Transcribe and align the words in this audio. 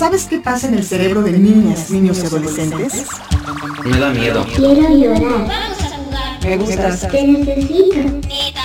¿Sabes 0.00 0.24
qué 0.24 0.38
pasa 0.38 0.66
en 0.66 0.72
el 0.72 0.82
cerebro 0.82 1.20
de 1.20 1.32
niñas, 1.32 1.90
niños 1.90 2.20
y 2.22 2.26
adolescentes? 2.26 3.04
Me 3.84 3.98
da 3.98 4.08
miedo. 4.08 4.46
Quiero 4.46 4.96
llorar. 4.96 5.20
Vamos 5.20 5.78
a 5.78 5.96
jugar. 5.98 6.42
Me 6.42 6.56
gustas. 6.56 7.06
Te 7.10 7.26
necesito. 7.26 7.96
¿Neta? 8.26 8.62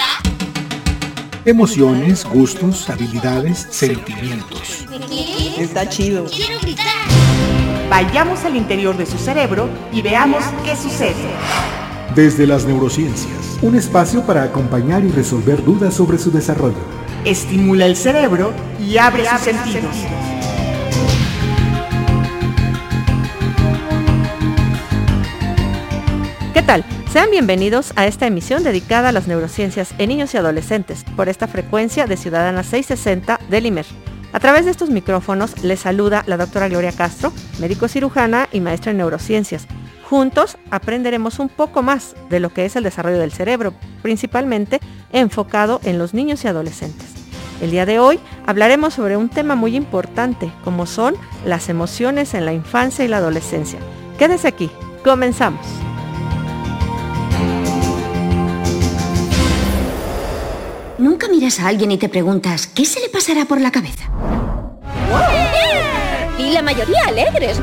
Emociones, 1.43 2.23
gustos, 2.23 2.89
habilidades, 2.89 3.67
sentimientos. 3.69 4.85
¿De 4.89 4.97
qué? 4.97 5.61
Está 5.61 5.89
chido. 5.89 6.23
Quiero 6.23 6.57
gritar. 6.61 6.85
Vayamos 7.89 8.45
al 8.45 8.55
interior 8.55 8.95
de 8.95 9.05
su 9.05 9.17
cerebro 9.17 9.67
y 9.91 10.01
veamos 10.01 10.41
qué 10.63 10.77
sucede. 10.77 11.15
Desde 12.15 12.47
las 12.47 12.63
neurociencias, 12.63 13.59
un 13.61 13.75
espacio 13.75 14.25
para 14.25 14.43
acompañar 14.43 15.03
y 15.03 15.09
resolver 15.09 15.65
dudas 15.65 15.95
sobre 15.95 16.17
su 16.17 16.31
desarrollo. 16.31 16.79
Estimula 17.25 17.87
el 17.87 17.97
cerebro 17.97 18.53
y 18.79 18.95
abre 18.95 19.29
sus 19.29 19.41
sentidos. 19.41 19.97
¿Qué 19.97 20.24
tal? 26.65 26.83
Sean 27.11 27.29
bienvenidos 27.29 27.93
a 27.95 28.07
esta 28.07 28.25
emisión 28.25 28.63
dedicada 28.63 29.09
a 29.09 29.11
las 29.11 29.27
neurociencias 29.27 29.93
en 29.99 30.09
niños 30.09 30.33
y 30.33 30.37
adolescentes 30.37 31.05
por 31.15 31.29
esta 31.29 31.47
frecuencia 31.47 32.07
de 32.07 32.17
Ciudadana 32.17 32.63
660 32.63 33.39
del 33.49 33.67
IMER. 33.67 33.85
A 34.33 34.39
través 34.39 34.65
de 34.65 34.71
estos 34.71 34.89
micrófonos 34.89 35.63
les 35.63 35.81
saluda 35.81 36.23
la 36.25 36.37
doctora 36.37 36.67
Gloria 36.67 36.91
Castro, 36.91 37.31
médico 37.59 37.87
cirujana 37.87 38.49
y 38.51 38.61
maestra 38.61 38.91
en 38.91 38.97
neurociencias. 38.97 39.67
Juntos 40.09 40.57
aprenderemos 40.71 41.39
un 41.39 41.49
poco 41.49 41.83
más 41.83 42.15
de 42.29 42.39
lo 42.39 42.49
que 42.49 42.65
es 42.65 42.75
el 42.75 42.83
desarrollo 42.83 43.19
del 43.19 43.31
cerebro, 43.31 43.73
principalmente 44.01 44.79
enfocado 45.11 45.79
en 45.83 45.99
los 45.99 46.13
niños 46.13 46.43
y 46.43 46.47
adolescentes. 46.47 47.09
El 47.61 47.71
día 47.71 47.85
de 47.85 47.99
hoy 47.99 48.19
hablaremos 48.45 48.95
sobre 48.95 49.17
un 49.17 49.29
tema 49.29 49.55
muy 49.55 49.75
importante, 49.75 50.51
como 50.63 50.85
son 50.85 51.15
las 51.45 51.69
emociones 51.69 52.33
en 52.33 52.45
la 52.45 52.53
infancia 52.53 53.05
y 53.05 53.07
la 53.07 53.17
adolescencia. 53.17 53.79
Quédese 54.17 54.47
aquí, 54.47 54.69
comenzamos. 55.03 55.84
Nunca 61.05 61.27
miras 61.27 61.59
a 61.59 61.67
alguien 61.67 61.91
y 61.91 61.99
te 61.99 62.09
preguntas, 62.09 62.65
¿qué 62.65 62.83
se 62.83 62.99
le 62.99 63.09
pasará 63.09 63.45
por 63.45 63.61
la 63.61 63.71
cabeza? 63.71 64.05
Y 66.39 66.49
la 66.49 66.63
mayoría 66.63 66.99
alegres. 67.05 67.59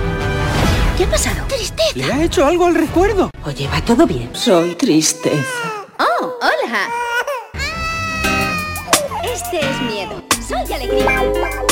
¿Qué 0.96 1.02
ha 1.02 1.10
pasado? 1.10 1.44
Tristeza. 1.48 1.90
¿Le 1.96 2.04
ha 2.04 2.22
hecho 2.22 2.46
algo 2.46 2.66
al 2.66 2.76
recuerdo? 2.76 3.30
Oye, 3.44 3.66
¿va 3.66 3.84
todo 3.84 4.06
bien? 4.06 4.30
Soy 4.32 4.76
tristeza. 4.76 5.84
Oh, 5.98 6.34
hola. 6.40 6.88
Este 9.24 9.58
es 9.58 9.82
miedo. 9.90 10.22
Soy 10.46 10.72
alegría. 10.72 11.71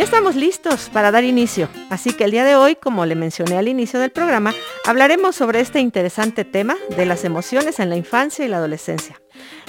Ya 0.00 0.04
estamos 0.04 0.34
listos 0.34 0.88
para 0.90 1.10
dar 1.10 1.24
inicio, 1.24 1.68
así 1.90 2.14
que 2.14 2.24
el 2.24 2.30
día 2.30 2.42
de 2.42 2.56
hoy, 2.56 2.74
como 2.74 3.04
le 3.04 3.14
mencioné 3.14 3.58
al 3.58 3.68
inicio 3.68 4.00
del 4.00 4.10
programa, 4.10 4.54
hablaremos 4.86 5.36
sobre 5.36 5.60
este 5.60 5.78
interesante 5.78 6.46
tema 6.46 6.74
de 6.96 7.04
las 7.04 7.22
emociones 7.24 7.78
en 7.80 7.90
la 7.90 7.96
infancia 7.96 8.42
y 8.42 8.48
la 8.48 8.56
adolescencia. 8.56 9.20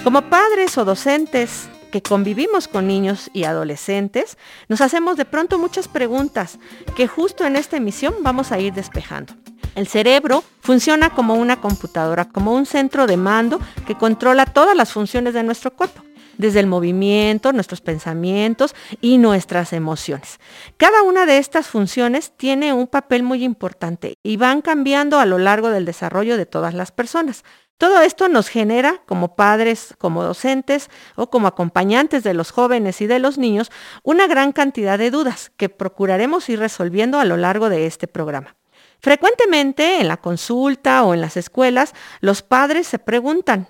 Como 0.06 0.22
padres 0.30 0.78
o 0.78 0.86
docentes 0.86 1.68
que 1.92 2.02
convivimos 2.02 2.70
con 2.70 2.88
niños 2.88 3.30
y 3.34 3.44
adolescentes, 3.44 4.38
nos 4.70 4.80
hacemos 4.80 5.18
de 5.18 5.26
pronto 5.26 5.60
muchas 5.60 5.90
preguntas 5.90 6.60
que 6.96 7.10
justo 7.10 7.44
en 7.44 7.58
esta 7.58 7.76
emisión 7.76 8.14
vamos 8.22 8.54
a 8.54 8.60
ir 8.62 8.72
despejando. 8.72 9.34
El 9.76 9.86
cerebro 9.86 10.46
funciona 10.62 11.10
como 11.10 11.36
una 11.36 11.60
computadora, 11.60 12.24
como 12.24 12.54
un 12.54 12.66
centro 12.66 13.06
de 13.06 13.18
mando 13.18 13.60
que 13.86 13.98
controla 13.98 14.46
todas 14.46 14.78
las 14.78 14.94
funciones 14.94 15.34
de 15.34 15.44
nuestro 15.44 15.74
cuerpo 15.74 16.04
desde 16.42 16.60
el 16.60 16.68
movimiento, 16.68 17.54
nuestros 17.54 17.80
pensamientos 17.80 18.76
y 19.00 19.18
nuestras 19.18 19.72
emociones. 19.72 20.40
Cada 20.76 21.04
una 21.04 21.26
de 21.26 21.38
estas 21.38 21.68
funciones 21.68 22.34
tiene 22.36 22.74
un 22.74 22.88
papel 22.88 23.24
muy 23.24 23.44
importante 23.44 24.16
y 24.24 24.36
van 24.36 24.62
cambiando 24.62 25.20
a 25.20 25.26
lo 25.26 25.38
largo 25.38 25.70
del 25.70 25.86
desarrollo 25.86 26.36
de 26.36 26.46
todas 26.46 26.74
las 26.74 26.92
personas. 26.92 27.46
Todo 27.78 28.02
esto 28.02 28.30
nos 28.30 28.48
genera, 28.48 29.02
como 29.08 29.36
padres, 29.36 29.96
como 29.98 30.24
docentes 30.24 30.90
o 31.16 31.32
como 31.32 31.48
acompañantes 31.48 32.24
de 32.24 32.36
los 32.36 32.52
jóvenes 32.52 33.02
y 33.02 33.08
de 33.08 33.18
los 33.18 33.40
niños, 33.40 33.72
una 34.04 34.28
gran 34.28 34.52
cantidad 34.52 35.00
de 35.00 35.10
dudas 35.10 35.52
que 35.58 35.70
procuraremos 35.70 36.48
ir 36.50 36.60
resolviendo 36.60 37.20
a 37.20 37.26
lo 37.26 37.38
largo 37.38 37.70
de 37.70 37.88
este 37.88 38.08
programa. 38.08 38.56
Frecuentemente 39.00 40.00
en 40.00 40.08
la 40.08 40.18
consulta 40.18 41.04
o 41.04 41.16
en 41.16 41.22
las 41.22 41.38
escuelas, 41.38 41.94
los 42.20 42.44
padres 42.44 42.86
se 42.86 43.00
preguntan, 43.00 43.68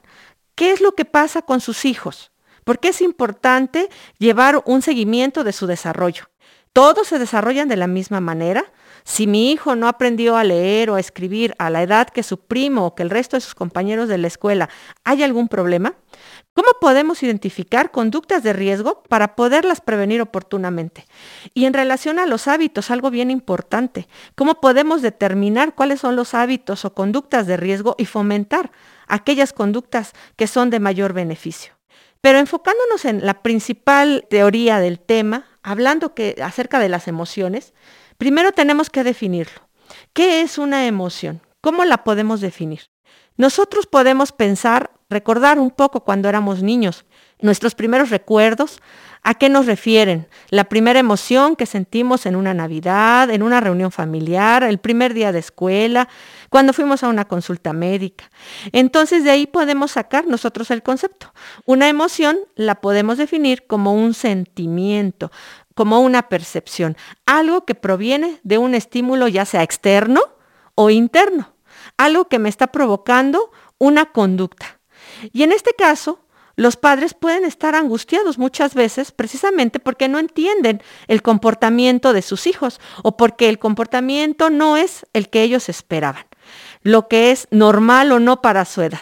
¿qué 0.55 0.71
es 0.71 0.81
lo 0.81 0.91
que 0.91 1.05
pasa 1.05 1.41
con 1.41 1.61
sus 1.61 1.85
hijos? 1.85 2.30
¿Por 2.63 2.79
qué 2.79 2.89
es 2.89 3.01
importante 3.01 3.89
llevar 4.17 4.61
un 4.65 4.81
seguimiento 4.81 5.43
de 5.43 5.53
su 5.53 5.67
desarrollo? 5.67 6.25
¿Todos 6.73 7.09
se 7.09 7.19
desarrollan 7.19 7.67
de 7.67 7.75
la 7.75 7.87
misma 7.87 8.21
manera? 8.21 8.63
Si 9.03 9.27
mi 9.27 9.51
hijo 9.51 9.75
no 9.75 9.89
aprendió 9.89 10.37
a 10.37 10.45
leer 10.45 10.89
o 10.89 10.95
a 10.95 11.01
escribir 11.01 11.53
a 11.57 11.69
la 11.69 11.83
edad 11.83 12.07
que 12.07 12.23
su 12.23 12.37
primo 12.39 12.85
o 12.85 12.95
que 12.95 13.03
el 13.03 13.09
resto 13.09 13.35
de 13.35 13.41
sus 13.41 13.55
compañeros 13.55 14.07
de 14.07 14.17
la 14.17 14.27
escuela, 14.27 14.69
¿hay 15.03 15.21
algún 15.21 15.49
problema? 15.49 15.95
¿Cómo 16.53 16.69
podemos 16.79 17.23
identificar 17.23 17.91
conductas 17.91 18.43
de 18.43 18.53
riesgo 18.53 19.03
para 19.09 19.35
poderlas 19.35 19.81
prevenir 19.81 20.21
oportunamente? 20.21 21.07
Y 21.53 21.65
en 21.65 21.73
relación 21.73 22.19
a 22.19 22.25
los 22.25 22.47
hábitos, 22.47 22.89
algo 22.89 23.09
bien 23.09 23.31
importante, 23.31 24.07
¿cómo 24.35 24.61
podemos 24.61 25.01
determinar 25.01 25.75
cuáles 25.75 25.99
son 25.99 26.15
los 26.15 26.33
hábitos 26.33 26.85
o 26.85 26.93
conductas 26.93 27.47
de 27.47 27.57
riesgo 27.57 27.95
y 27.97 28.05
fomentar 28.05 28.71
aquellas 29.07 29.51
conductas 29.51 30.13
que 30.37 30.47
son 30.47 30.69
de 30.69 30.79
mayor 30.79 31.11
beneficio? 31.11 31.80
Pero 32.21 32.37
enfocándonos 32.39 33.05
en 33.05 33.25
la 33.25 33.41
principal 33.41 34.25
teoría 34.29 34.79
del 34.79 34.99
tema, 34.99 35.45
hablando 35.63 36.13
que, 36.13 36.35
acerca 36.43 36.79
de 36.79 36.89
las 36.89 37.07
emociones, 37.07 37.73
primero 38.17 38.51
tenemos 38.51 38.89
que 38.89 39.03
definirlo. 39.03 39.67
¿Qué 40.13 40.41
es 40.41 40.57
una 40.57 40.85
emoción? 40.85 41.41
¿Cómo 41.61 41.83
la 41.83 42.03
podemos 42.03 42.41
definir? 42.41 42.81
Nosotros 43.37 43.87
podemos 43.87 44.31
pensar, 44.31 44.91
recordar 45.09 45.59
un 45.59 45.71
poco 45.71 46.01
cuando 46.03 46.29
éramos 46.29 46.61
niños, 46.61 47.05
nuestros 47.39 47.73
primeros 47.73 48.11
recuerdos, 48.11 48.79
¿a 49.23 49.33
qué 49.33 49.49
nos 49.49 49.65
refieren? 49.65 50.27
La 50.49 50.65
primera 50.65 50.99
emoción 50.99 51.55
que 51.55 51.65
sentimos 51.65 52.25
en 52.25 52.35
una 52.35 52.53
Navidad, 52.53 53.29
en 53.31 53.41
una 53.41 53.59
reunión 53.59 53.91
familiar, 53.91 54.63
el 54.63 54.77
primer 54.77 55.13
día 55.13 55.31
de 55.31 55.39
escuela, 55.39 56.07
cuando 56.51 56.73
fuimos 56.73 57.01
a 57.01 57.07
una 57.07 57.29
consulta 57.29 57.71
médica. 57.71 58.29
Entonces 58.73 59.23
de 59.23 59.31
ahí 59.31 59.47
podemos 59.47 59.91
sacar 59.91 60.27
nosotros 60.27 60.69
el 60.69 60.83
concepto. 60.83 61.33
Una 61.65 61.87
emoción 61.87 62.37
la 62.55 62.75
podemos 62.75 63.17
definir 63.17 63.65
como 63.67 63.93
un 63.93 64.13
sentimiento, 64.13 65.31
como 65.75 66.01
una 66.01 66.23
percepción, 66.27 66.97
algo 67.25 67.63
que 67.63 67.73
proviene 67.73 68.41
de 68.43 68.57
un 68.57 68.75
estímulo 68.75 69.29
ya 69.29 69.45
sea 69.45 69.63
externo 69.63 70.19
o 70.75 70.89
interno, 70.89 71.53
algo 71.95 72.27
que 72.27 72.37
me 72.37 72.49
está 72.49 72.67
provocando 72.67 73.49
una 73.77 74.07
conducta. 74.07 74.81
Y 75.31 75.43
en 75.43 75.53
este 75.53 75.71
caso, 75.73 76.19
los 76.57 76.75
padres 76.75 77.13
pueden 77.13 77.45
estar 77.45 77.75
angustiados 77.75 78.37
muchas 78.37 78.73
veces 78.75 79.11
precisamente 79.11 79.79
porque 79.79 80.09
no 80.09 80.19
entienden 80.19 80.83
el 81.07 81.21
comportamiento 81.21 82.11
de 82.11 82.21
sus 82.21 82.45
hijos 82.45 82.81
o 83.03 83.15
porque 83.15 83.47
el 83.47 83.57
comportamiento 83.57 84.49
no 84.49 84.75
es 84.75 85.05
el 85.13 85.29
que 85.29 85.43
ellos 85.43 85.69
esperaban, 85.69 86.25
lo 86.83 87.07
que 87.07 87.31
es 87.31 87.47
normal 87.51 88.11
o 88.11 88.19
no 88.19 88.41
para 88.41 88.65
su 88.65 88.81
edad. 88.81 89.01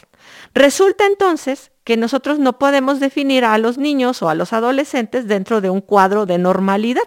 Resulta 0.53 1.06
entonces 1.06 1.72
que 1.89 1.97
nosotros 1.97 2.38
no 2.38 2.59
podemos 2.59 3.00
definir 3.00 3.44
a 3.44 3.57
los 3.57 3.79
niños 3.79 4.22
o 4.22 4.29
a 4.29 4.35
los 4.35 4.53
adolescentes 4.53 5.27
dentro 5.27 5.59
de 5.59 5.72
un 5.72 5.81
cuadro 5.81 6.27
de 6.27 6.38
normalidad, 6.38 7.01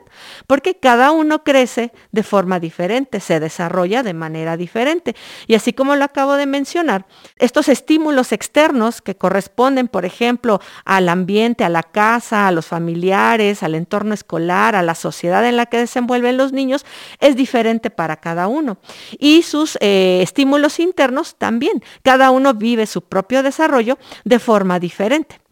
porque 0.48 0.74
cada 0.74 1.12
uno 1.12 1.44
crece 1.44 1.92
de 2.10 2.24
forma 2.24 2.58
diferente, 2.58 3.20
se 3.20 3.38
desarrolla 3.38 4.02
de 4.02 4.12
manera 4.12 4.56
diferente. 4.56 5.14
Y 5.46 5.54
así 5.54 5.72
como 5.72 5.94
lo 5.94 6.02
acabo 6.02 6.34
de 6.34 6.46
mencionar, 6.46 7.06
estos 7.38 7.68
estímulos 7.68 8.32
externos 8.32 9.00
que 9.00 9.14
corresponden, 9.14 9.86
por 9.86 10.04
ejemplo, 10.04 10.60
al 10.84 11.08
ambiente, 11.08 11.62
a 11.62 11.68
la 11.68 11.84
casa, 11.84 12.48
a 12.48 12.50
los 12.50 12.66
familiares, 12.66 13.62
al 13.62 13.76
entorno 13.76 14.14
escolar, 14.14 14.74
a 14.74 14.82
la 14.82 14.96
sociedad 14.96 15.46
en 15.46 15.56
la 15.56 15.66
que 15.66 15.78
desenvuelven 15.78 16.36
los 16.36 16.50
niños, 16.50 16.84
es 17.20 17.36
diferente 17.36 17.90
para 17.90 18.16
cada 18.16 18.48
uno. 18.48 18.78
Y 19.16 19.42
sus 19.42 19.78
eh, 19.80 20.18
estímulos 20.22 20.80
internos 20.80 21.36
también. 21.36 21.84
Cada 22.02 22.32
uno 22.32 22.54
vive 22.54 22.86
su 22.88 23.02
propio 23.02 23.44
desarrollo 23.44 23.96
de 24.24 24.40
forma 24.40 24.71
diferente. 24.78 25.42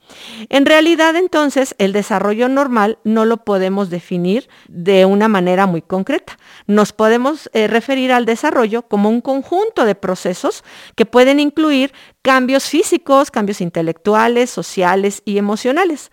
En 0.49 0.67
realidad, 0.67 1.17
entonces, 1.17 1.75
el 1.79 1.93
desarrollo 1.93 2.49
normal 2.49 2.99
no 3.05 3.25
lo 3.25 3.39
podemos 3.39 3.91
definir 3.91 4.49
de 4.69 5.05
una 5.05 5.29
manera 5.29 5.67
muy 5.67 5.83
concreta. 5.83 6.37
Nos 6.67 6.93
podemos 6.93 7.51
eh, 7.53 7.69
referir 7.69 8.13
al 8.13 8.27
desarrollo 8.27 8.83
como 8.83 9.09
un 9.09 9.21
conjunto 9.21 9.85
de 9.85 9.95
procesos 9.95 10.65
que 10.97 11.07
pueden 11.07 11.41
incluir 11.41 11.93
cambios 12.23 12.65
físicos, 12.65 13.31
cambios 13.31 13.61
intelectuales, 13.61 14.51
sociales 14.51 15.23
y 15.25 15.39
emocionales. 15.39 16.11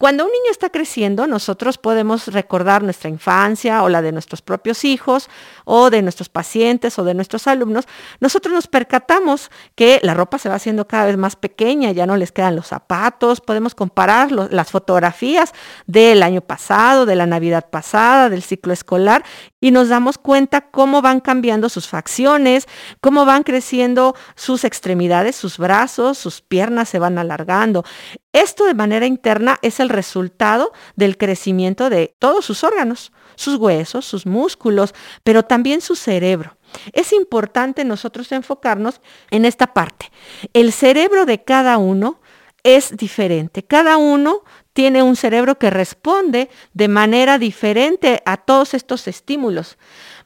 Cuando 0.00 0.24
un 0.24 0.30
niño 0.30 0.50
está 0.50 0.70
creciendo, 0.70 1.26
nosotros 1.26 1.76
podemos 1.76 2.28
recordar 2.28 2.82
nuestra 2.82 3.10
infancia 3.10 3.82
o 3.82 3.90
la 3.90 4.00
de 4.00 4.12
nuestros 4.12 4.40
propios 4.40 4.82
hijos 4.86 5.28
o 5.66 5.90
de 5.90 6.00
nuestros 6.00 6.30
pacientes 6.30 6.98
o 6.98 7.04
de 7.04 7.12
nuestros 7.12 7.46
alumnos. 7.46 7.84
Nosotros 8.18 8.54
nos 8.54 8.66
percatamos 8.66 9.50
que 9.74 10.00
la 10.02 10.14
ropa 10.14 10.38
se 10.38 10.48
va 10.48 10.54
haciendo 10.54 10.88
cada 10.88 11.04
vez 11.04 11.18
más 11.18 11.36
pequeña, 11.36 11.92
ya 11.92 12.06
no 12.06 12.16
les 12.16 12.32
quedan 12.32 12.56
los 12.56 12.68
zapatos, 12.68 13.42
podemos 13.42 13.74
comparar 13.74 14.32
las 14.32 14.70
fotografías 14.70 15.52
del 15.86 16.22
año 16.22 16.40
pasado, 16.40 17.04
de 17.04 17.16
la 17.16 17.26
Navidad 17.26 17.68
pasada, 17.68 18.30
del 18.30 18.42
ciclo 18.42 18.72
escolar 18.72 19.22
y 19.60 19.70
nos 19.70 19.90
damos 19.90 20.16
cuenta 20.16 20.62
cómo 20.62 21.02
van 21.02 21.20
cambiando 21.20 21.68
sus 21.68 21.88
facciones, 21.88 22.66
cómo 23.02 23.26
van 23.26 23.42
creciendo 23.42 24.16
sus 24.34 24.64
extremidades, 24.64 25.36
sus 25.36 25.58
brazos, 25.58 26.16
sus 26.16 26.40
piernas 26.40 26.88
se 26.88 26.98
van 26.98 27.18
alargando. 27.18 27.84
Esto 28.32 28.64
de 28.64 28.74
manera 28.74 29.06
interna 29.06 29.58
es 29.60 29.80
el 29.80 29.88
resultado 29.88 30.72
del 30.94 31.18
crecimiento 31.18 31.90
de 31.90 32.14
todos 32.18 32.44
sus 32.44 32.62
órganos, 32.62 33.12
sus 33.34 33.56
huesos, 33.56 34.04
sus 34.04 34.24
músculos, 34.24 34.94
pero 35.24 35.44
también 35.44 35.80
su 35.80 35.96
cerebro. 35.96 36.56
Es 36.92 37.12
importante 37.12 37.84
nosotros 37.84 38.30
enfocarnos 38.30 39.00
en 39.30 39.44
esta 39.44 39.74
parte. 39.74 40.12
El 40.52 40.72
cerebro 40.72 41.26
de 41.26 41.42
cada 41.42 41.78
uno 41.78 42.20
es 42.62 42.96
diferente. 42.96 43.64
Cada 43.64 43.96
uno 43.96 44.44
tiene 44.72 45.02
un 45.02 45.16
cerebro 45.16 45.58
que 45.58 45.70
responde 45.70 46.50
de 46.72 46.88
manera 46.88 47.38
diferente 47.38 48.22
a 48.26 48.36
todos 48.36 48.74
estos 48.74 49.08
estímulos. 49.08 49.78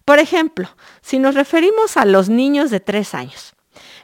Por 0.04 0.18
ejemplo, 0.18 0.68
si 1.00 1.18
nos 1.18 1.34
referimos 1.34 1.96
a 1.96 2.04
los 2.04 2.28
niños 2.28 2.70
de 2.70 2.80
tres 2.80 3.14
años, 3.14 3.53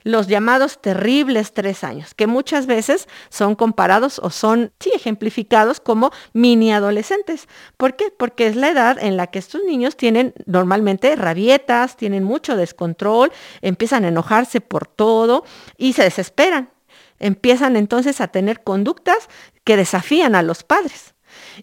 los 0.03 0.27
llamados 0.27 0.81
terribles 0.81 1.53
tres 1.53 1.85
años, 1.85 2.15
que 2.15 2.27
muchas 2.27 2.67
veces 2.67 3.09
son 3.29 3.55
comparados 3.55 4.19
o 4.23 4.31
son, 4.31 4.73
ejemplificados 4.93 5.81
como 5.81 6.11
mini 6.33 6.73
adolescentes. 6.73 7.49
¿Por 7.77 7.97
qué? 7.97 8.13
Porque 8.17 8.47
es 8.47 8.57
la 8.57 8.71
edad 8.71 8.99
en 9.01 9.17
la 9.17 9.29
que 9.29 9.39
estos 9.39 9.63
niños 9.65 9.97
tienen 9.97 10.35
normalmente 10.47 11.15
rabietas, 11.17 11.97
tienen 11.97 12.25
mucho 12.25 12.57
descontrol, 12.57 13.31
empiezan 13.63 14.05
a 14.05 14.09
enojarse 14.09 14.61
por 14.61 14.87
todo 14.87 15.45
y 15.77 15.93
se 15.93 16.03
desesperan. 16.03 16.71
Empiezan 17.19 17.77
entonces 17.77 18.21
a 18.21 18.29
tener 18.29 18.63
conductas 18.63 19.29
que 19.65 19.77
desafían 19.77 20.35
a 20.35 20.43
los 20.43 20.65
padres. 20.65 21.15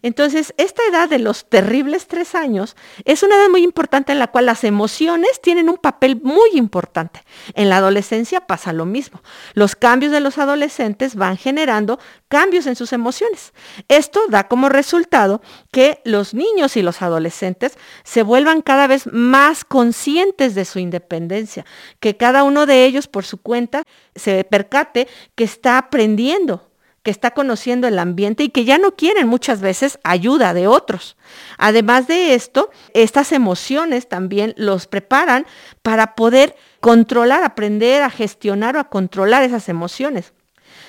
Entonces, 0.01 0.53
esta 0.57 0.81
edad 0.89 1.09
de 1.09 1.19
los 1.19 1.49
terribles 1.49 2.07
tres 2.07 2.35
años 2.35 2.75
es 3.05 3.23
una 3.23 3.35
edad 3.35 3.49
muy 3.49 3.63
importante 3.63 4.11
en 4.11 4.19
la 4.19 4.27
cual 4.27 4.45
las 4.45 4.63
emociones 4.63 5.41
tienen 5.41 5.69
un 5.69 5.77
papel 5.77 6.19
muy 6.23 6.49
importante. 6.53 7.23
En 7.53 7.69
la 7.69 7.77
adolescencia 7.77 8.41
pasa 8.41 8.73
lo 8.73 8.85
mismo. 8.85 9.21
Los 9.53 9.75
cambios 9.75 10.11
de 10.11 10.19
los 10.19 10.37
adolescentes 10.37 11.15
van 11.15 11.37
generando 11.37 11.99
cambios 12.27 12.67
en 12.67 12.75
sus 12.75 12.93
emociones. 12.93 13.53
Esto 13.87 14.21
da 14.29 14.47
como 14.47 14.69
resultado 14.69 15.41
que 15.71 16.01
los 16.03 16.33
niños 16.33 16.77
y 16.77 16.81
los 16.81 17.01
adolescentes 17.01 17.77
se 18.03 18.23
vuelvan 18.23 18.61
cada 18.61 18.87
vez 18.87 19.07
más 19.07 19.63
conscientes 19.63 20.55
de 20.55 20.65
su 20.65 20.79
independencia, 20.79 21.65
que 21.99 22.17
cada 22.17 22.43
uno 22.43 22.65
de 22.65 22.85
ellos 22.85 23.07
por 23.07 23.25
su 23.25 23.37
cuenta 23.37 23.83
se 24.15 24.43
percate 24.43 25.07
que 25.35 25.43
está 25.43 25.77
aprendiendo 25.77 26.66
que 27.07 27.11
está 27.11 27.31
conociendo 27.31 27.87
el 27.87 27.99
ambiente 27.99 28.43
y 28.43 28.49
que 28.49 28.65
ya 28.65 28.77
no 28.77 28.97
quieren 28.97 29.29
muchas 29.29 29.61
veces 29.61 29.97
ayuda 30.03 30.53
de 30.53 30.67
otros. 30.67 31.15
Además 31.57 32.05
de 32.05 32.33
esto, 32.33 32.69
estas 32.93 33.31
emociones 33.31 34.09
también 34.09 34.53
los 34.57 34.87
preparan 34.87 35.45
para 35.83 36.15
poder 36.15 36.57
controlar, 36.81 37.45
aprender 37.45 38.03
a 38.03 38.09
gestionar 38.09 38.75
o 38.75 38.81
a 38.81 38.89
controlar 38.89 39.43
esas 39.43 39.69
emociones. 39.69 40.33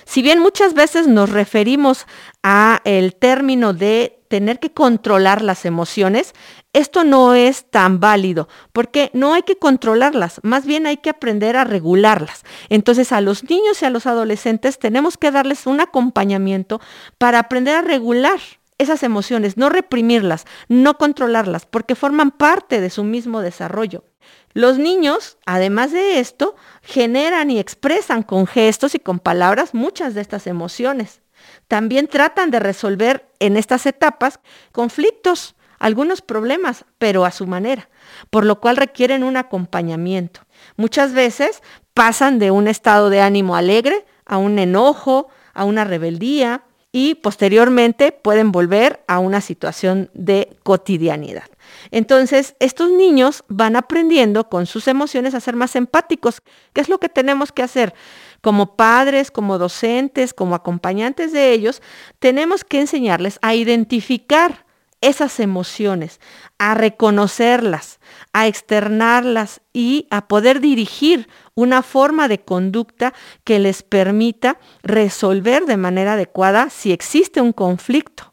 Si 0.09 0.23
bien 0.23 0.39
muchas 0.39 0.73
veces 0.73 1.07
nos 1.07 1.29
referimos 1.29 2.07
a 2.43 2.81
el 2.85 3.15
término 3.15 3.75
de 3.75 4.25
tener 4.29 4.59
que 4.59 4.73
controlar 4.73 5.43
las 5.43 5.67
emociones, 5.67 6.33
esto 6.73 7.05
no 7.05 7.35
es 7.35 7.71
tan 7.71 8.01
válido, 8.01 8.49
porque 8.73 9.11
no 9.13 9.35
hay 9.35 9.43
que 9.43 9.59
controlarlas, 9.59 10.41
más 10.43 10.65
bien 10.65 10.87
hay 10.87 10.97
que 10.97 11.11
aprender 11.11 11.59
a 11.59 11.65
regularlas. 11.65 12.45
Entonces 12.71 13.13
a 13.13 13.21
los 13.21 13.45
niños 13.51 13.83
y 13.83 13.85
a 13.85 13.91
los 13.91 14.07
adolescentes 14.07 14.79
tenemos 14.79 15.19
que 15.19 15.31
darles 15.31 15.67
un 15.67 15.79
acompañamiento 15.79 16.81
para 17.19 17.41
aprender 17.41 17.77
a 17.77 17.83
regular 17.83 18.41
esas 18.79 19.03
emociones, 19.03 19.59
no 19.59 19.69
reprimirlas, 19.69 20.47
no 20.69 20.97
controlarlas, 20.97 21.67
porque 21.67 21.95
forman 21.95 22.31
parte 22.31 22.81
de 22.81 22.89
su 22.89 23.05
mismo 23.05 23.43
desarrollo. 23.43 24.05
Los 24.55 24.79
niños, 24.79 25.39
además 25.47 25.93
de 25.93 26.19
esto, 26.19 26.57
generan 26.83 27.51
y 27.51 27.59
expresan 27.59 28.23
con 28.23 28.47
gestos 28.47 28.95
y 28.95 28.99
con 28.99 29.19
palabras 29.21 29.75
muchas 29.75 30.15
de 30.15 30.21
estas 30.21 30.47
emociones. 30.47 31.21
También 31.69 32.09
tratan 32.09 32.51
de 32.51 32.59
resolver 32.59 33.29
en 33.39 33.57
estas 33.57 33.87
etapas 33.87 34.41
conflictos, 34.73 35.55
algunos 35.79 36.23
problemas, 36.23 36.85
pero 36.99 37.25
a 37.25 37.31
su 37.31 37.47
manera, 37.47 37.89
por 38.31 38.45
lo 38.45 38.61
cual 38.61 38.77
requieren 38.77 39.23
un 39.23 39.37
acompañamiento. 39.37 40.41
Muchas 40.77 41.13
veces 41.13 41.63
pasan 41.95 42.39
de 42.39 42.51
un 42.51 42.69
estado 42.69 43.11
de 43.11 43.21
ánimo 43.21 43.55
alegre 43.55 44.05
a 44.25 44.39
un 44.39 44.59
enojo, 44.59 45.29
a 45.55 45.65
una 45.65 45.85
rebeldía 45.85 46.65
y 46.91 47.17
posteriormente 47.17 48.13
pueden 48.13 48.51
volver 48.51 49.05
a 49.07 49.19
una 49.19 49.41
situación 49.41 50.11
de 50.15 50.57
cotidianidad. 50.63 51.45
Entonces, 51.91 52.55
estos 52.61 52.91
niños 52.91 53.45
van 53.49 53.77
aprendiendo 53.77 54.49
con 54.49 54.67
sus 54.67 54.89
emociones 54.89 55.35
a 55.35 55.41
ser 55.41 55.57
más 55.57 55.77
empáticos. 55.77 56.43
¿Qué 56.73 56.81
es 56.81 56.89
lo 56.89 56.99
que 56.99 57.09
tenemos 57.09 57.53
que 57.53 57.63
hacer? 57.63 57.95
Como 58.41 58.77
padres, 58.77 59.31
como 59.31 59.59
docentes, 59.59 60.35
como 60.35 60.55
acompañantes 60.55 61.33
de 61.33 61.53
ellos, 61.53 61.83
tenemos 62.19 62.65
que 62.65 62.81
enseñarles 62.81 63.39
a 63.43 63.55
identificar 63.55 64.67
esas 65.01 65.39
emociones, 65.39 66.21
a 66.59 66.75
reconocerlas, 66.75 68.01
a 68.33 68.47
externarlas 68.47 69.61
y 69.73 70.09
a 70.11 70.27
poder 70.27 70.61
dirigir 70.61 71.29
una 71.55 71.83
forma 71.83 72.29
de 72.29 72.41
conducta 72.41 73.15
que 73.45 73.59
les 73.59 73.83
permita 73.83 74.59
resolver 74.83 75.67
de 75.67 75.77
manera 75.77 76.15
adecuada 76.15 76.71
si 76.71 76.93
existe 76.93 77.41
un 77.41 77.53
conflicto. 77.53 78.28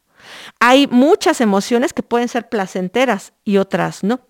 Hay 0.60 0.86
muchas 0.86 1.40
emociones 1.40 1.92
que 1.92 2.02
pueden 2.02 2.28
ser 2.28 2.48
placenteras 2.48 3.32
y 3.44 3.58
otras 3.58 4.04
no, 4.04 4.20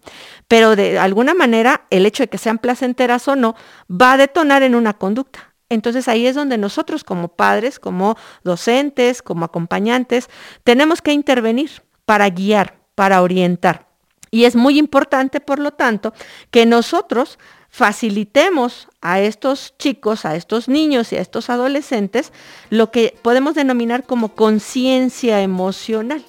pero 0.48 0.76
de 0.76 0.98
alguna 0.98 1.34
manera 1.34 1.86
el 1.90 2.06
hecho 2.06 2.22
de 2.22 2.28
que 2.28 2.38
sean 2.38 2.58
placenteras 2.58 3.26
o 3.28 3.36
no 3.36 3.54
va 3.90 4.12
a 4.12 4.16
detonar 4.16 4.62
en 4.62 4.74
una 4.74 4.94
conducta. 4.94 5.54
Entonces 5.68 6.08
ahí 6.08 6.26
es 6.26 6.34
donde 6.34 6.58
nosotros 6.58 7.02
como 7.02 7.28
padres, 7.28 7.78
como 7.78 8.16
docentes, 8.44 9.22
como 9.22 9.44
acompañantes, 9.44 10.28
tenemos 10.62 11.02
que 11.02 11.12
intervenir 11.12 11.82
para 12.04 12.30
guiar, 12.30 12.78
para 12.94 13.22
orientar. 13.22 13.86
Y 14.30 14.44
es 14.44 14.54
muy 14.54 14.78
importante, 14.78 15.40
por 15.40 15.58
lo 15.58 15.72
tanto, 15.72 16.12
que 16.50 16.66
nosotros 16.66 17.38
facilitemos 17.76 18.88
a 19.02 19.20
estos 19.20 19.74
chicos, 19.76 20.24
a 20.24 20.34
estos 20.34 20.66
niños 20.66 21.12
y 21.12 21.16
a 21.16 21.20
estos 21.20 21.50
adolescentes 21.50 22.32
lo 22.70 22.90
que 22.90 23.14
podemos 23.20 23.54
denominar 23.54 24.04
como 24.04 24.34
conciencia 24.34 25.42
emocional. 25.42 26.24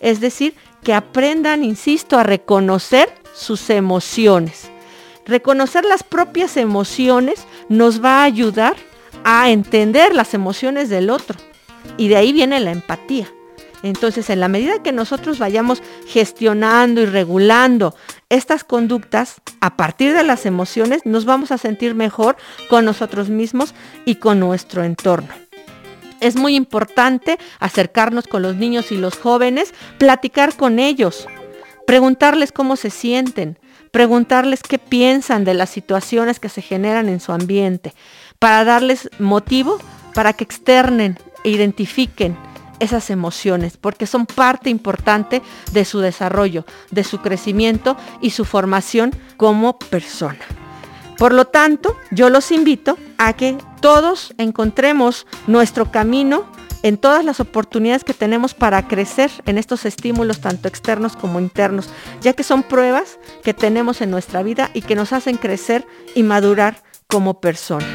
Es 0.00 0.20
decir, 0.20 0.54
que 0.82 0.94
aprendan, 0.94 1.64
insisto, 1.64 2.18
a 2.18 2.22
reconocer 2.22 3.12
sus 3.34 3.68
emociones. 3.68 4.70
Reconocer 5.26 5.84
las 5.84 6.02
propias 6.02 6.56
emociones 6.56 7.46
nos 7.68 8.02
va 8.02 8.22
a 8.22 8.24
ayudar 8.24 8.74
a 9.22 9.50
entender 9.50 10.14
las 10.14 10.32
emociones 10.32 10.88
del 10.88 11.10
otro. 11.10 11.36
Y 11.98 12.08
de 12.08 12.16
ahí 12.16 12.32
viene 12.32 12.58
la 12.58 12.72
empatía. 12.72 13.30
Entonces, 13.82 14.30
en 14.30 14.40
la 14.40 14.48
medida 14.48 14.82
que 14.82 14.92
nosotros 14.92 15.38
vayamos 15.38 15.82
gestionando 16.06 17.00
y 17.00 17.06
regulando 17.06 17.94
estas 18.28 18.64
conductas, 18.64 19.36
a 19.60 19.76
partir 19.76 20.14
de 20.14 20.24
las 20.24 20.46
emociones, 20.46 21.02
nos 21.04 21.24
vamos 21.24 21.52
a 21.52 21.58
sentir 21.58 21.94
mejor 21.94 22.36
con 22.68 22.84
nosotros 22.84 23.28
mismos 23.28 23.74
y 24.04 24.16
con 24.16 24.40
nuestro 24.40 24.82
entorno. 24.82 25.28
Es 26.20 26.36
muy 26.36 26.56
importante 26.56 27.38
acercarnos 27.60 28.26
con 28.26 28.42
los 28.42 28.56
niños 28.56 28.90
y 28.90 28.96
los 28.96 29.16
jóvenes, 29.18 29.74
platicar 29.98 30.56
con 30.56 30.78
ellos, 30.78 31.28
preguntarles 31.86 32.52
cómo 32.52 32.76
se 32.76 32.90
sienten, 32.90 33.58
preguntarles 33.90 34.62
qué 34.62 34.78
piensan 34.78 35.44
de 35.44 35.54
las 35.54 35.70
situaciones 35.70 36.40
que 36.40 36.48
se 36.48 36.62
generan 36.62 37.08
en 37.08 37.20
su 37.20 37.32
ambiente, 37.32 37.94
para 38.38 38.64
darles 38.64 39.10
motivo 39.18 39.78
para 40.14 40.32
que 40.32 40.44
externen 40.44 41.18
e 41.44 41.50
identifiquen 41.50 42.36
esas 42.80 43.10
emociones, 43.10 43.76
porque 43.76 44.06
son 44.06 44.26
parte 44.26 44.70
importante 44.70 45.42
de 45.72 45.84
su 45.84 46.00
desarrollo, 46.00 46.64
de 46.90 47.04
su 47.04 47.18
crecimiento 47.18 47.96
y 48.20 48.30
su 48.30 48.44
formación 48.44 49.12
como 49.36 49.78
persona. 49.78 50.44
Por 51.18 51.32
lo 51.32 51.46
tanto, 51.46 51.96
yo 52.10 52.28
los 52.28 52.52
invito 52.52 52.98
a 53.16 53.32
que 53.32 53.56
todos 53.80 54.34
encontremos 54.36 55.26
nuestro 55.46 55.90
camino 55.90 56.44
en 56.82 56.98
todas 56.98 57.24
las 57.24 57.40
oportunidades 57.40 58.04
que 58.04 58.14
tenemos 58.14 58.54
para 58.54 58.86
crecer 58.86 59.30
en 59.46 59.58
estos 59.58 59.86
estímulos 59.86 60.40
tanto 60.40 60.68
externos 60.68 61.16
como 61.16 61.40
internos, 61.40 61.88
ya 62.20 62.34
que 62.34 62.44
son 62.44 62.62
pruebas 62.62 63.18
que 63.42 63.54
tenemos 63.54 64.00
en 64.02 64.10
nuestra 64.10 64.42
vida 64.42 64.70
y 64.74 64.82
que 64.82 64.94
nos 64.94 65.12
hacen 65.12 65.36
crecer 65.36 65.86
y 66.14 66.22
madurar 66.22 66.82
como 67.08 67.40
personas. 67.40 67.88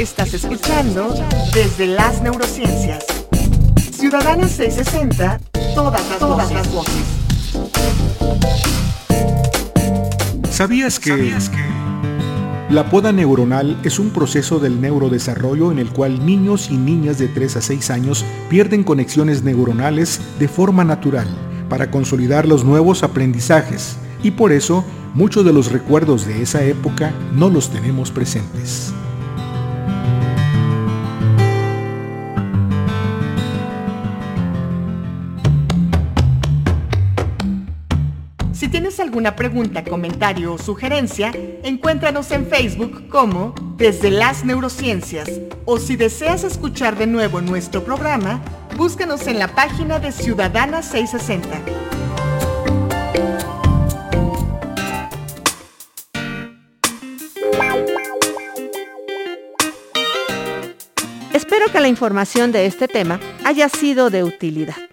Estás 0.00 0.32
escuchando 0.32 1.14
desde 1.52 1.86
las 1.86 2.22
neurociencias. 2.22 3.04
Ciudadana 3.92 4.48
660, 4.48 5.38
todas 5.74 6.08
las, 6.08 6.18
todas 6.18 6.50
las 6.50 6.72
voces. 6.72 7.04
¿Sabías 10.50 10.98
que... 10.98 11.34
La 12.70 12.88
poda 12.88 13.12
neuronal 13.12 13.78
es 13.84 13.98
un 13.98 14.08
proceso 14.08 14.58
del 14.58 14.80
neurodesarrollo 14.80 15.70
en 15.70 15.78
el 15.78 15.90
cual 15.90 16.24
niños 16.24 16.70
y 16.70 16.78
niñas 16.78 17.18
de 17.18 17.28
3 17.28 17.56
a 17.56 17.60
6 17.60 17.90
años 17.90 18.24
pierden 18.48 18.84
conexiones 18.84 19.42
neuronales 19.42 20.18
de 20.38 20.48
forma 20.48 20.82
natural 20.82 21.28
para 21.68 21.90
consolidar 21.90 22.48
los 22.48 22.64
nuevos 22.64 23.02
aprendizajes 23.02 23.98
y 24.22 24.30
por 24.30 24.52
eso 24.52 24.82
muchos 25.12 25.44
de 25.44 25.52
los 25.52 25.70
recuerdos 25.70 26.26
de 26.26 26.40
esa 26.40 26.64
época 26.64 27.12
no 27.34 27.50
los 27.50 27.68
tenemos 27.68 28.10
presentes. 28.10 28.94
Tienes 38.90 39.06
alguna 39.06 39.36
pregunta, 39.36 39.84
comentario 39.84 40.54
o 40.54 40.58
sugerencia, 40.58 41.30
encuéntranos 41.62 42.28
en 42.32 42.44
Facebook 42.48 43.08
como 43.08 43.54
Desde 43.76 44.10
las 44.10 44.44
Neurociencias. 44.44 45.30
O 45.64 45.78
si 45.78 45.94
deseas 45.94 46.42
escuchar 46.42 46.98
de 46.98 47.06
nuevo 47.06 47.40
nuestro 47.40 47.84
programa, 47.84 48.42
búscanos 48.76 49.28
en 49.28 49.38
la 49.38 49.46
página 49.46 50.00
de 50.00 50.10
Ciudadana 50.10 50.82
660. 50.82 51.60
Espero 61.32 61.66
que 61.70 61.78
la 61.78 61.86
información 61.86 62.50
de 62.50 62.66
este 62.66 62.88
tema 62.88 63.20
haya 63.44 63.68
sido 63.68 64.10
de 64.10 64.24
utilidad. 64.24 64.89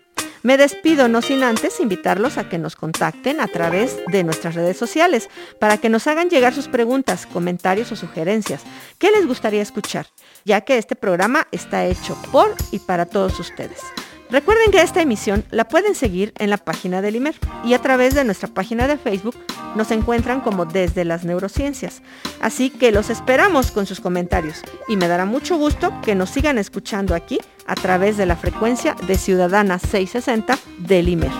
Me 0.48 0.56
despido 0.56 1.10
no 1.10 1.22
sin 1.22 1.44
antes 1.44 1.82
invitarlos 1.82 2.38
a 2.38 2.48
que 2.48 2.58
nos 2.58 2.77
contacten 2.77 3.42
a 3.42 3.50
través 3.50 3.98
de 4.08 4.24
nuestras 4.24 4.56
redes 4.56 4.77
sociales 4.77 5.30
para 5.60 5.77
que 5.77 5.89
nos 5.89 6.08
hagan 6.08 6.30
llegar 6.30 6.54
sus 6.54 6.70
preguntas, 6.70 7.25
comentarios 7.25 7.92
o 7.92 7.98
sugerencias. 7.98 8.62
¿Qué 8.98 9.12
les 9.12 9.27
gustaría 9.27 9.62
escuchar? 9.62 10.08
Ya 10.46 10.62
que 10.62 10.77
este 10.77 10.96
programa 10.96 11.50
está 11.51 11.84
hecho 11.84 12.18
por 12.32 12.56
y 12.72 12.80
para 12.80 13.06
todos 13.06 13.38
ustedes. 13.42 13.82
Recuerden 14.29 14.72
que 14.72 14.81
esta 14.81 15.01
emisión 15.01 15.46
la 15.51 15.67
pueden 15.67 15.96
seguir 15.96 16.34
en 16.38 16.50
la 16.50 16.57
página 16.57 17.01
del 17.01 17.15
IMER 17.15 17.36
y 17.63 17.74
a 17.74 17.81
través 17.81 18.13
de 18.13 18.25
nuestra 18.25 18.50
página 18.50 18.88
de 18.88 18.98
Facebook 18.98 19.36
nos 19.75 19.89
encuentran 19.91 20.41
como 20.41 20.65
desde 20.65 21.05
las 21.05 21.24
neurociencias. 21.24 22.01
Así 22.41 22.69
que 22.69 22.91
los 22.91 23.10
esperamos 23.10 23.72
con 23.72 23.86
sus 23.86 24.01
comentarios 24.01 24.62
y 24.89 24.98
me 24.98 25.07
dará 25.07 25.25
mucho 25.25 25.57
gusto 25.57 25.93
que 26.01 26.15
nos 26.15 26.29
sigan 26.29 26.57
escuchando 26.57 27.15
aquí 27.15 27.39
a 27.67 27.75
través 27.75 28.17
de 28.17 28.25
la 28.25 28.36
frecuencia 28.36 28.96
de 29.07 29.15
Ciudadana 29.15 29.79
660 29.79 30.57
del 30.79 31.10
IMER. 31.10 31.31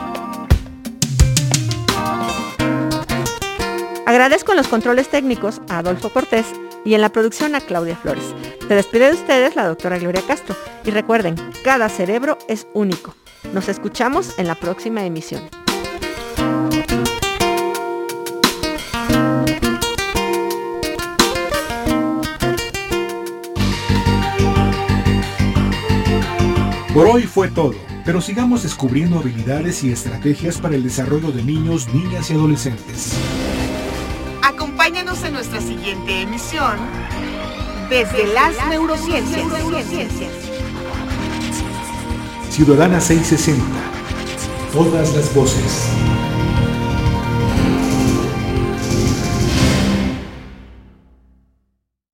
Agradezco 4.06 4.54
los 4.54 4.70
controles 4.70 5.10
técnicos 5.10 5.60
a 5.68 5.80
Adolfo 5.80 6.10
Cortés 6.10 6.46
y 6.88 6.96
en 6.96 7.02
la 7.02 7.10
producción 7.10 7.54
a 7.54 7.60
Claudia 7.60 7.98
Flores. 7.98 8.24
Se 8.66 8.74
despide 8.74 9.08
de 9.08 9.16
ustedes 9.16 9.58
la 9.58 9.68
doctora 9.68 10.00
Gloria 10.00 10.22
Castro 10.26 10.56
y 10.86 10.92
recuerden, 10.92 11.36
cada 11.62 11.90
cerebro 11.90 12.38
es 12.48 12.66
único. 12.74 13.14
Nos 13.54 13.68
escuchamos 13.68 14.40
en 14.40 14.48
la 14.48 14.56
próxima 14.56 15.04
emisión. 15.04 15.44
Por 26.94 27.08
hoy 27.08 27.24
fue 27.24 27.50
todo, 27.50 27.76
pero 28.06 28.22
sigamos 28.22 28.64
descubriendo 28.64 29.20
habilidades 29.20 29.84
y 29.84 29.92
estrategias 29.92 30.58
para 30.58 30.76
el 30.76 30.84
desarrollo 30.84 31.32
de 31.32 31.44
niños, 31.44 31.94
niñas 31.94 32.32
y 32.32 32.34
adolescentes. 32.34 33.14
Acompáñanos 34.88 35.22
en 35.26 35.34
nuestra 35.34 35.60
siguiente 35.60 36.22
emisión 36.22 36.78
desde 37.90 38.26
las 38.34 38.56
neurociencias. 38.70 39.46
Ciudadana 42.50 43.02
660. 43.02 43.66
Todas 44.72 45.14
las 45.14 45.36
voces. 45.36 45.90